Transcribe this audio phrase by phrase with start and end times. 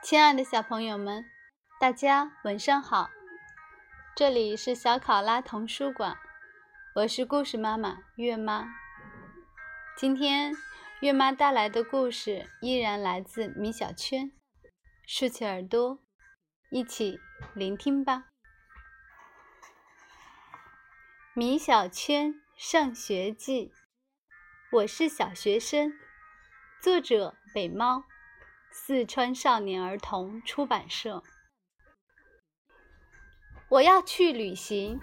[0.00, 1.28] 亲爱的小朋友们，
[1.80, 3.10] 大家晚上好！
[4.14, 6.16] 这里是小考拉童书馆，
[6.94, 8.68] 我是故事妈妈月妈。
[9.96, 10.54] 今天
[11.00, 14.30] 月妈带来的故事依然来自米小圈，
[15.06, 15.98] 竖起耳朵，
[16.70, 17.18] 一起
[17.54, 18.26] 聆听吧。
[21.34, 23.72] 米小圈上学记，
[24.70, 25.92] 我是小学生，
[26.80, 28.04] 作者北猫。
[28.80, 31.22] 四川少年儿童出版社。
[33.68, 35.00] 我要去旅行。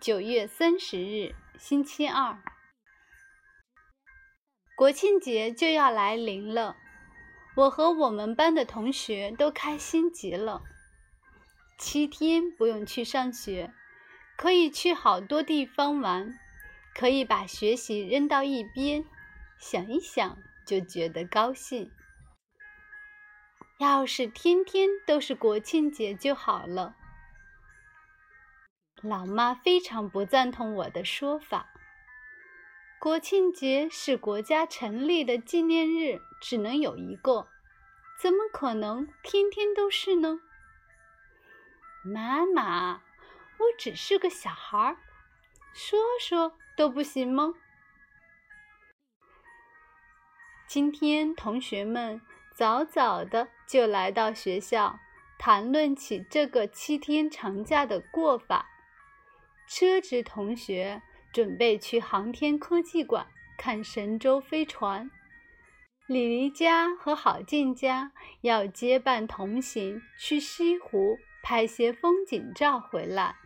[0.00, 2.38] 九月三十日，星期二，
[4.74, 6.76] 国庆节就要来临了。
[7.56, 10.62] 我和我们班的同学都开心极了。
[11.78, 13.74] 七天不用去上学，
[14.38, 16.38] 可以去好多地方玩，
[16.94, 19.04] 可以把学习扔到一边，
[19.58, 21.90] 想一想就觉得高兴。
[23.80, 26.96] 要是天天都是国庆节就好了。
[29.00, 31.70] 老妈非常不赞同我的说法。
[32.98, 37.48] 国庆节是国家成立的纪念日，只能有一个，
[38.20, 40.40] 怎么可能天天都是呢？
[42.04, 43.00] 妈妈，
[43.56, 44.98] 我只是个小孩儿，
[45.72, 47.54] 说说都不行吗？
[50.66, 52.20] 今天同学们。
[52.60, 55.00] 早早的就来到学校，
[55.38, 58.66] 谈论起这个七天长假的过法。
[59.66, 61.00] 车直同学
[61.32, 65.10] 准备去航天科技馆看神舟飞船，
[66.06, 73.36] 李黎家和郝静家要结伴同行去西湖拍些风景照回来。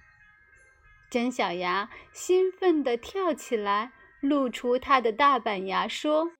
[1.09, 6.33] 姜小牙兴奋地跳起来，露出他的大板牙说。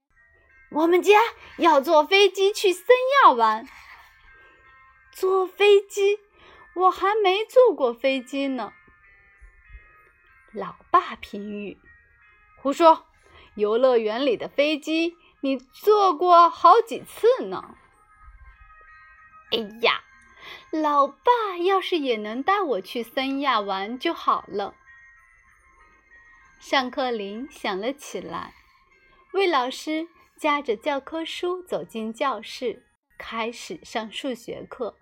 [0.75, 1.21] 我们家
[1.59, 2.89] 要坐飞机去三
[3.25, 3.65] 亚玩。
[5.13, 6.19] 坐飞机？
[6.75, 8.73] 我还没坐过飞机呢。
[10.53, 11.79] 老爸评语：
[12.61, 13.07] 胡说！
[13.55, 17.77] 游乐园里的飞机你坐过好几次呢。
[19.53, 20.03] 哎呀，
[20.73, 24.75] 老爸要是也能带我去三亚玩就好了。
[26.59, 28.55] 上课铃响了起来，
[29.33, 30.09] 魏老师。
[30.45, 32.85] 夹着教科书走进教室，
[33.17, 34.99] 开始上数学课。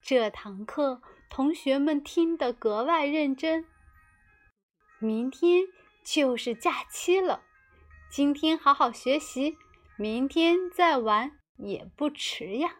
[0.00, 3.66] 这堂课同学们听得格外认真。
[5.00, 5.64] 明天
[6.04, 7.42] 就是假期了，
[8.08, 9.58] 今天好好学习，
[9.98, 12.76] 明天再玩也不迟呀。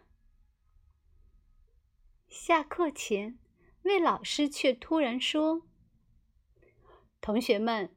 [2.29, 3.37] 下课前，
[3.81, 5.63] 魏老师却突然说
[7.19, 7.93] ：“同学们。”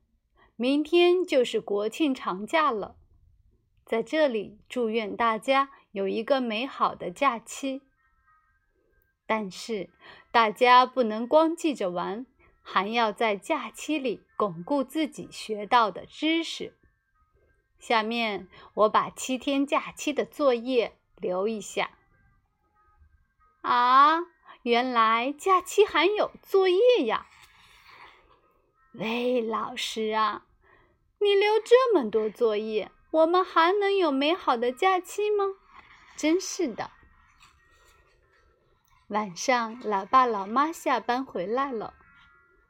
[0.60, 2.96] 明天就是国庆长假了，
[3.84, 7.82] 在这里祝愿大家有一个美好的假期。
[9.24, 9.88] 但是
[10.32, 12.26] 大家不能光记着玩，
[12.60, 16.76] 还要在假期里巩固自己学到的知识。
[17.78, 21.92] 下面我把七天假期的作业留一下。
[23.60, 24.22] 啊，
[24.62, 27.28] 原来假期还有作业呀！
[28.94, 30.46] 魏老师啊！
[31.20, 35.44] 你留这么多作业，我们还能有美好的假期吗？
[36.16, 36.92] 真是的。
[39.08, 41.94] 晚上，老爸老妈下班回来了，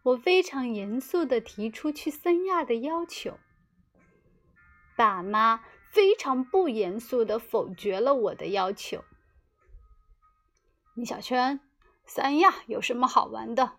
[0.02, 3.38] 我非常严肃地提出去三亚的要求。
[4.96, 9.04] 爸妈非常不严肃地否决了我的要求。
[10.94, 11.60] 米小圈，
[12.06, 13.74] 三亚有什么好玩的？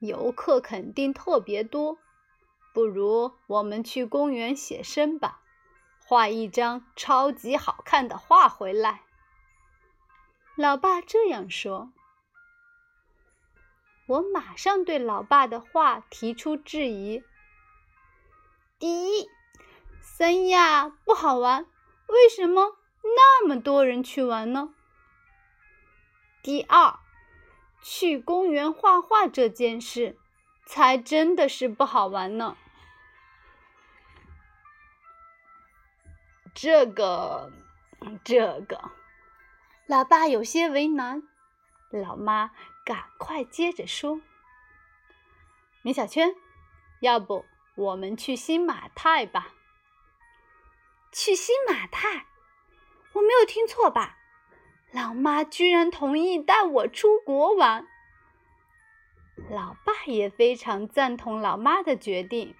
[0.00, 1.98] 游客肯定特别多。
[2.72, 5.40] 不如我们去公园写生吧，
[6.06, 9.02] 画一张超级好看的画回来。
[10.56, 11.92] 老爸这样说，
[14.06, 17.24] 我马上对老爸的话提出质疑。
[18.78, 19.28] 第一，
[20.00, 21.66] 三亚不好玩，
[22.06, 24.74] 为什么那么多人去玩呢？
[26.42, 27.00] 第二，
[27.82, 30.19] 去公园画画这件事。
[30.72, 32.56] 才真的是不好玩呢。
[36.54, 37.50] 这个，
[38.22, 38.92] 这个，
[39.86, 41.24] 老爸有些为难。
[41.90, 42.52] 老妈
[42.84, 44.20] 赶快接着说
[45.82, 46.36] ：“米小圈，
[47.00, 47.44] 要不
[47.74, 49.48] 我们去新马泰吧？”
[51.10, 52.26] 去新马泰？
[53.14, 54.18] 我没有听错吧？
[54.92, 57.88] 老妈居然同意带我出国玩。
[59.48, 62.54] 老爸也非常赞同老妈的决定，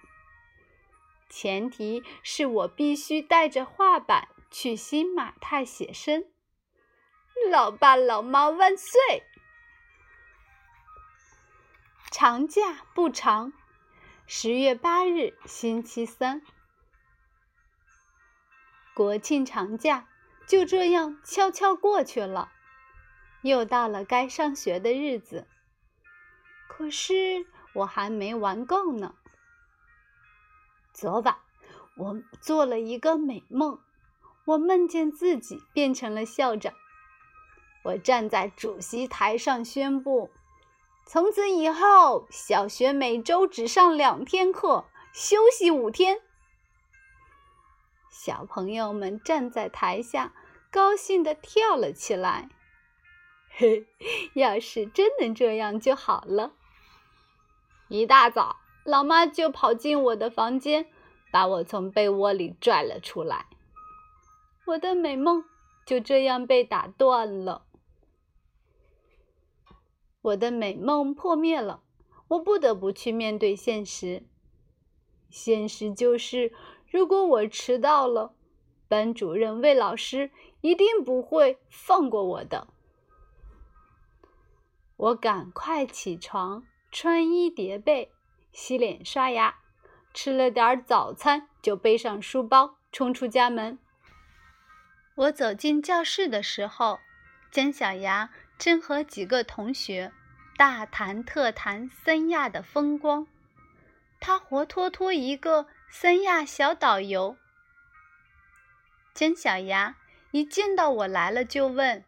[1.29, 6.25] 前提是我必须带着画板去新马泰写生。
[7.49, 9.23] 老爸老妈万岁！
[12.11, 13.53] 长假不长，
[14.27, 16.41] 十月八日，星期三，
[18.93, 20.09] 国庆长假
[20.45, 22.51] 就这样悄悄过去了。
[23.41, 25.47] 又到了该上学的日子，
[26.81, 29.13] 可是我还没玩够呢。
[30.91, 31.37] 昨晚
[31.95, 33.79] 我做了一个美梦，
[34.45, 36.73] 我梦见自己变成了校长。
[37.83, 40.31] 我站在主席台上宣布：
[41.05, 46.19] 从此以后，小学每周只上两天课，休息五天。
[48.09, 50.33] 小朋友们站在台下，
[50.71, 52.49] 高兴地跳了起来。
[53.53, 53.85] 嘿，
[54.33, 56.53] 要是真能这样就好了。
[57.91, 58.55] 一大早，
[58.85, 60.87] 老妈就跑进我的房间，
[61.29, 63.47] 把我从被窝里拽了出来。
[64.67, 65.43] 我的美梦
[65.85, 67.65] 就这样被打断了。
[70.21, 71.83] 我的美梦破灭了，
[72.29, 74.23] 我不得不去面对现实。
[75.29, 76.53] 现实就是，
[76.89, 78.33] 如果我迟到了，
[78.87, 82.69] 班主任魏老师一定不会放过我的。
[84.95, 88.11] 我赶快起床，穿衣叠被，
[88.51, 89.59] 洗脸刷牙，
[90.13, 93.79] 吃了点早餐，就背上书包冲出家门。
[95.15, 96.99] 我走进教室的时候，
[97.49, 100.11] 姜小牙正和几个同学
[100.57, 103.25] 大谈特谈三亚的风光。
[104.19, 107.37] 他活脱脱一个三亚小导游。
[109.13, 109.95] 姜小牙
[110.31, 112.03] 一见到我来了，就问：“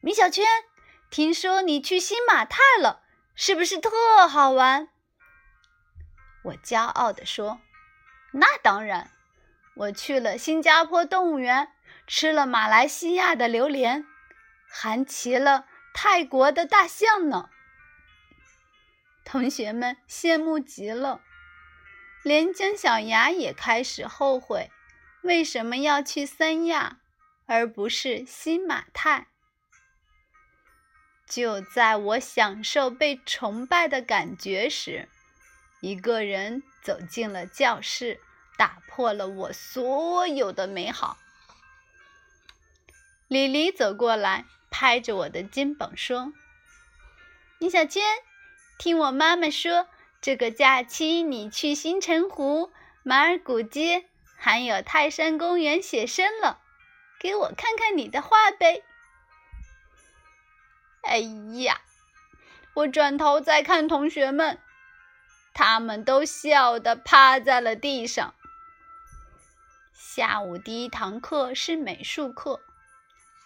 [0.00, 0.44] 米小圈。”
[1.10, 3.03] 听说你去新马泰了，
[3.34, 4.88] 是不是特好玩？
[6.44, 7.60] 我骄傲地说
[8.32, 9.10] ：“那当然，
[9.74, 11.72] 我去了新加坡动物园，
[12.06, 14.06] 吃了马来西亚的榴莲，
[14.68, 17.50] 还骑了泰国的大象呢。”
[19.24, 21.20] 同学们羡慕极了，
[22.22, 24.70] 连姜小牙也开始后悔，
[25.22, 26.98] 为什么要去三亚，
[27.46, 29.28] 而不是新马泰。
[31.26, 35.08] 就在我享受被崇拜的感觉时，
[35.80, 38.20] 一个人走进了教室，
[38.58, 41.16] 打破了我所有的美好。
[43.26, 46.32] 李黎走过来，拍着我的肩膀说
[47.58, 48.02] ：“李小娟，
[48.78, 49.88] 听我妈妈说，
[50.20, 52.70] 这个假期你去新城湖、
[53.02, 54.04] 马尔古街，
[54.36, 56.60] 还有泰山公园写生了，
[57.18, 58.82] 给我看看你的画呗。”
[61.06, 61.18] 哎
[61.62, 61.80] 呀！
[62.74, 64.58] 我转头再看同学们，
[65.52, 68.34] 他们都笑得趴在了地上。
[69.92, 72.60] 下午第一堂课是美术课，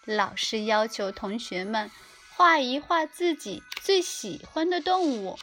[0.05, 1.91] 老师要求同学们
[2.35, 5.37] 画一画自己最喜欢的动物，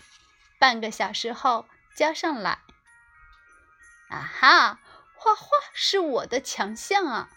[0.59, 2.59] 半个小时后交上来。
[4.09, 4.81] 啊哈！
[5.15, 7.31] 画画是我的强项啊，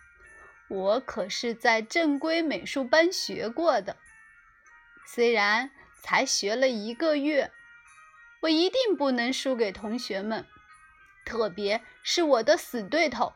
[0.68, 3.96] 我可是在正规美术班学过的。
[5.12, 7.52] 虽然才学了一个月，
[8.42, 10.46] 我一定不能输给同学们，
[11.26, 13.34] 特别是我的死对头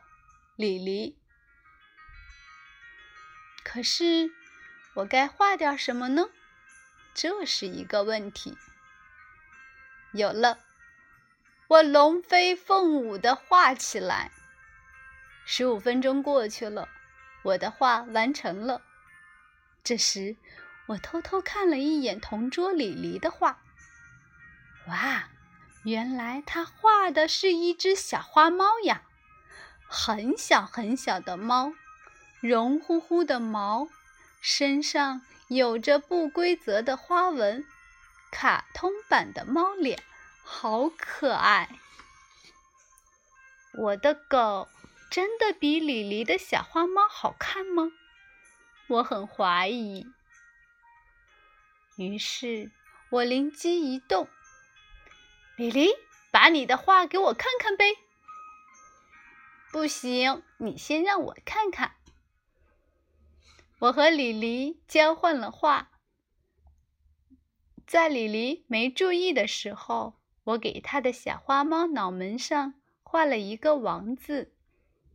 [0.54, 1.18] 李黎。
[3.64, 4.30] 可是，
[4.94, 6.30] 我该画点什么呢？
[7.12, 8.56] 这是一个问题。
[10.12, 10.60] 有了，
[11.66, 14.30] 我龙飞凤舞地画起来。
[15.44, 16.88] 十五分钟过去了，
[17.42, 18.80] 我的画完成了。
[19.82, 20.36] 这时。
[20.86, 23.62] 我偷偷看了一眼同桌李黎的画，
[24.86, 25.30] 哇，
[25.84, 29.02] 原来他画的是一只小花猫呀，
[29.86, 31.72] 很小很小的猫，
[32.40, 33.88] 绒乎乎的毛，
[34.42, 37.64] 身上有着不规则的花纹，
[38.30, 40.02] 卡通版的猫脸，
[40.42, 41.78] 好可爱。
[43.72, 44.68] 我的狗
[45.10, 47.90] 真的比李黎的小花猫好看吗？
[48.88, 50.06] 我很怀疑。
[51.96, 52.72] 于是
[53.10, 54.26] 我灵机一动，
[55.56, 55.90] 李黎，
[56.32, 57.84] 把你的画给我看看呗。
[59.70, 61.94] 不行，你先让我看看。
[63.78, 65.92] 我和李黎交换了画，
[67.86, 74.52] 在李黎没注意的时候，我给他的小花猫脑门上画了一个王字，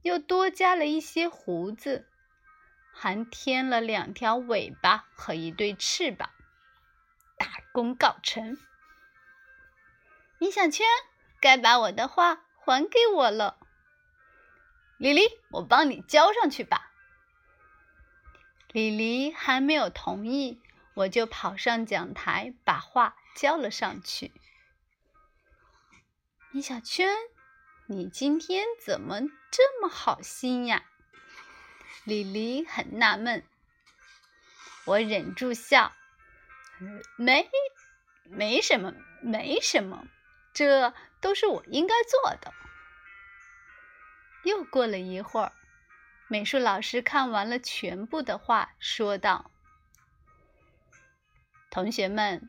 [0.03, 2.07] 又多加了一些胡子，
[2.93, 6.29] 还添了两条尾巴和一对翅膀。
[7.39, 8.59] 大功告成，
[10.37, 10.85] 米小圈
[11.39, 13.57] 该把我的画还给我了。
[14.97, 16.91] 李黎，我帮你交上去吧。
[18.71, 20.61] 李黎还没有同意，
[20.93, 24.33] 我就跑上讲台，把画交了上去。
[26.51, 27.15] 米小圈，
[27.87, 30.83] 你今天怎么这么好心呀？
[32.03, 33.43] 李黎很纳闷。
[34.85, 35.93] 我忍住笑，
[37.17, 37.49] 没，
[38.25, 40.07] 没什么，没什么，
[40.53, 42.53] 这都是我应该做的。
[44.43, 45.51] 又过了一会儿。
[46.31, 49.49] 美术老师看完了全部的画，说道
[51.71, 52.47] ：“同学们，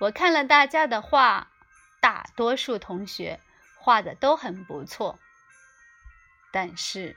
[0.00, 1.52] 我看了大家的画，
[2.00, 3.38] 大多数同学
[3.78, 5.20] 画的都很不错。
[6.50, 7.16] 但是，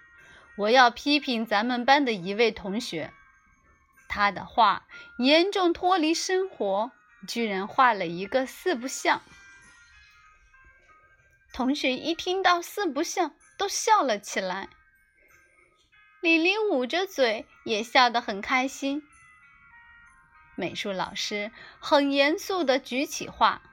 [0.56, 3.12] 我要批评咱们班的一位同学，
[4.14, 4.86] 他的画
[5.18, 6.92] 严重脱离生活，
[7.28, 9.24] 居然画了一个四不像。”
[11.52, 14.70] 同学一听到四不像，都笑了起来。
[16.22, 19.04] 李黎捂着嘴，也笑得很开心。
[20.56, 23.64] 美术老师很严肃地举起画：“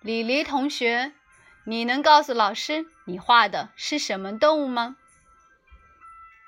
[0.00, 1.12] 李黎同学，
[1.64, 4.96] 你能告诉老师你画的是什么动物吗？”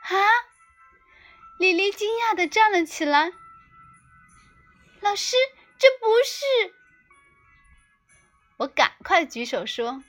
[0.07, 0.50] 啊！
[1.61, 3.35] 李黎惊讶地站了起来。
[5.01, 5.37] “老师，
[5.79, 6.75] 这不是……”
[8.57, 10.03] 我赶快举手说：“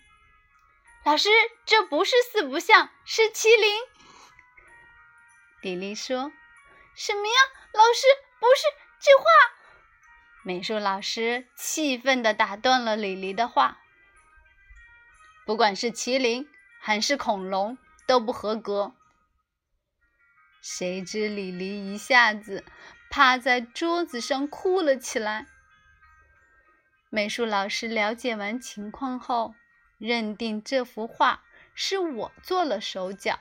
[1.04, 1.28] 老师，
[1.66, 3.82] 这不是四不像，是麒麟。”
[5.62, 6.32] 李黎说
[6.96, 7.34] ：“什么呀，
[7.74, 8.08] 老师，
[8.40, 8.62] 不是
[9.02, 9.26] 这画。”
[10.46, 13.82] 美术老师气愤地打断了李黎的话
[15.46, 17.78] ：“不管是麒麟还是恐龙，
[18.08, 18.94] 都不合格。”
[20.62, 22.64] 谁知李黎一下子
[23.10, 25.48] 趴在桌子上哭了起来。
[27.10, 29.54] 美术老师了解完情况后，
[29.98, 31.44] 认定这幅画
[31.76, 33.40] 是我做了手脚。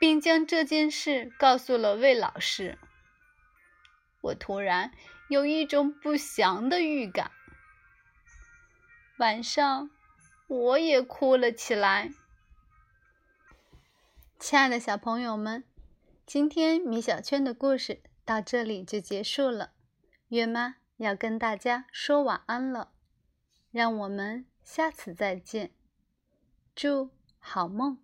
[0.00, 2.78] 并将这件事告诉了魏老师。
[4.20, 4.92] 我突然
[5.28, 7.32] 有一种不祥的预感。
[9.18, 9.90] 晚上，
[10.46, 12.12] 我也哭了起来。
[14.38, 15.64] 亲爱的小朋友们，
[16.28, 19.72] 今天米小圈的故事到这里就结束了。
[20.28, 22.92] 月妈要跟大家说晚安了，
[23.70, 25.70] 让我们下次再见。
[26.74, 27.08] 祝
[27.38, 27.96] 好梦。